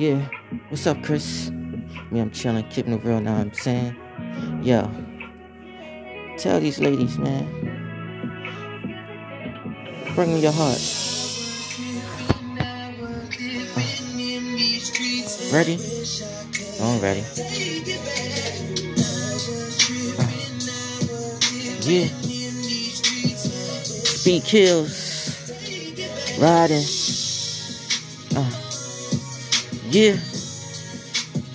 Yeah, 0.00 0.24
what's 0.70 0.86
up, 0.86 1.02
Chris? 1.02 1.50
Me, 2.10 2.20
I'm 2.20 2.30
chilling, 2.30 2.66
keeping 2.70 2.94
it 2.94 3.04
real 3.04 3.20
now, 3.20 3.36
I'm 3.36 3.52
saying. 3.52 3.94
Yo, 4.62 4.90
tell 6.38 6.58
these 6.58 6.80
ladies, 6.80 7.18
man. 7.18 7.44
Bring 10.14 10.32
me 10.32 10.40
your 10.40 10.52
heart. 10.52 10.80
Uh, 13.76 13.82
ready? 15.52 15.78
I'm 16.80 16.98
ready. 17.02 17.20
Uh, 20.18 20.24
yeah. 21.82 22.08
Speed 24.06 24.44
kills. 24.44 26.38
Riding. 26.40 26.86
Yeah. 29.90 30.16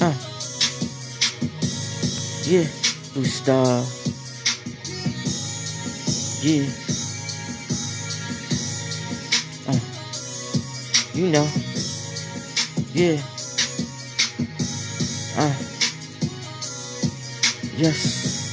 Uh. 0.02 0.14
Yeah. 2.44 2.68
Blue 3.14 3.24
Star. 3.24 3.86
Yeah. 6.44 6.68
Uh. 9.70 9.80
You 11.14 11.30
know. 11.32 11.48
Yeah. 12.94 13.22
Uh. 15.38 15.56
Yes. 17.78 18.45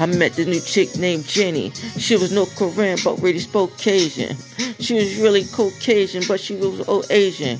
I 0.00 0.06
met 0.06 0.34
this 0.34 0.46
new 0.46 0.60
chick 0.60 0.96
named 0.96 1.26
Jenny. 1.26 1.70
She 1.98 2.16
was 2.16 2.30
no 2.30 2.46
Korean, 2.46 2.98
but 3.02 3.20
really 3.20 3.40
spoke 3.40 3.76
Cajun. 3.78 4.36
She 4.78 4.94
was 4.94 5.16
really 5.16 5.44
Caucasian, 5.44 6.22
but 6.28 6.38
she 6.38 6.54
was 6.54 6.86
old 6.88 7.06
Asian. 7.10 7.58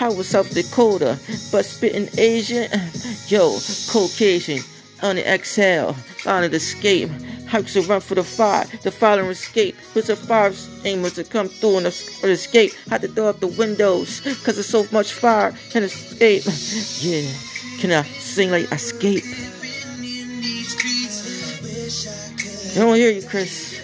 I 0.00 0.08
was 0.08 0.28
South 0.28 0.54
Dakota, 0.54 1.18
but 1.52 1.64
spitting 1.66 2.08
Asian. 2.16 2.70
Yo, 3.28 3.58
Caucasian, 3.90 4.62
on 5.02 5.16
the 5.16 5.28
exhale, 5.30 5.94
on 6.26 6.48
the 6.48 6.56
escape. 6.56 7.10
I 7.52 7.58
used 7.58 7.74
to 7.74 7.82
run 7.82 8.00
for 8.00 8.14
the 8.14 8.24
fire, 8.24 8.64
the 8.82 8.90
fire 8.90 9.20
and 9.20 9.30
escape. 9.30 9.76
With 9.94 10.06
the 10.06 10.16
fire 10.16 10.52
aim 10.84 11.02
was 11.02 11.12
to 11.14 11.24
come 11.24 11.48
through 11.48 11.78
and 11.78 11.86
escape. 11.86 12.72
I 12.86 12.94
Had 12.94 13.02
to 13.02 13.08
throw 13.08 13.28
up 13.28 13.40
the 13.40 13.46
windows, 13.46 14.20
cause 14.42 14.54
there's 14.54 14.66
so 14.66 14.86
much 14.90 15.12
fire 15.12 15.54
and 15.74 15.84
escape. 15.84 16.44
Yeah, 17.04 17.30
can 17.80 17.92
I 17.92 18.02
sing 18.04 18.50
like 18.50 18.72
escape? 18.72 19.24
I 21.84 22.78
don't 22.78 22.94
hear 22.96 23.10
you, 23.10 23.20
Chris. 23.28 23.74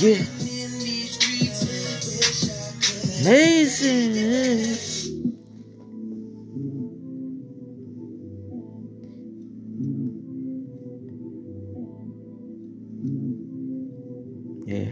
Yeah. 0.00 0.24
Amazing. 3.20 4.14
Yeah. 14.64 14.88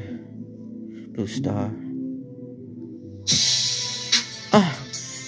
Blue 1.14 1.27
Star. 1.27 1.72
Ah, 4.52 4.70
uh, 4.70 4.75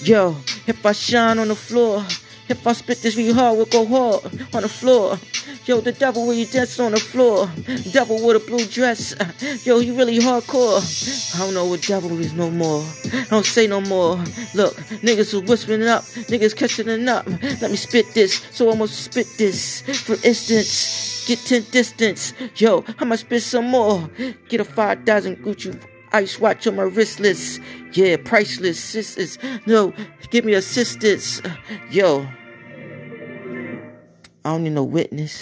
yo, 0.03 0.35
if 0.67 0.85
I 0.85 0.91
shine 0.91 1.39
on 1.39 1.47
the 1.47 1.55
floor. 1.55 2.05
If 2.49 2.65
I 2.65 2.73
spit 2.73 3.01
this 3.01 3.15
real 3.17 3.33
hard, 3.33 3.57
we'll 3.57 3.65
go 3.65 3.85
hard 3.85 4.23
on 4.53 4.61
the 4.61 4.69
floor. 4.69 5.19
Yo, 5.65 5.81
the 5.81 5.91
devil 5.91 6.25
where 6.25 6.35
you 6.35 6.45
dance 6.45 6.79
on 6.79 6.93
the 6.93 6.99
floor. 6.99 7.49
Devil 7.91 8.25
with 8.25 8.37
a 8.37 8.39
blue 8.39 8.65
dress. 8.65 9.13
Yo, 9.65 9.79
he 9.79 9.91
really 9.91 10.19
hardcore. 10.19 10.79
I 11.35 11.39
don't 11.39 11.53
know 11.53 11.65
what 11.65 11.81
devil 11.81 12.17
is 12.19 12.33
no 12.33 12.49
more. 12.49 12.85
Don't 13.29 13.45
say 13.45 13.67
no 13.67 13.81
more. 13.81 14.15
Look, 14.53 14.75
niggas 15.03 15.33
are 15.33 15.45
whispering 15.45 15.83
up. 15.83 16.03
Niggas 16.03 16.55
catching 16.55 16.87
it 16.87 17.07
up. 17.07 17.25
Let 17.61 17.69
me 17.69 17.75
spit 17.75 18.13
this. 18.13 18.45
So 18.51 18.69
I'm 18.69 18.77
gonna 18.77 18.87
spit 18.87 19.27
this. 19.37 19.81
For 19.81 20.15
instance, 20.23 21.25
get 21.27 21.39
10 21.39 21.65
distance. 21.71 22.33
Yo, 22.55 22.85
I'ma 22.99 23.15
spit 23.15 23.43
some 23.43 23.67
more. 23.67 24.09
Get 24.47 24.61
a 24.61 24.65
5,000 24.65 25.43
Gucci 25.43 25.96
ice 26.11 26.39
watch 26.39 26.67
on 26.67 26.75
my 26.75 26.83
wristless. 26.83 27.59
Yeah, 27.93 28.17
priceless. 28.17 28.79
Sisters. 28.79 29.37
No, 29.65 29.93
give 30.29 30.45
me 30.45 30.53
assistance. 30.53 31.41
Yo. 31.89 32.27
I 34.45 34.51
don't 34.51 34.63
need 34.63 34.73
no 34.73 34.83
witness. 34.83 35.41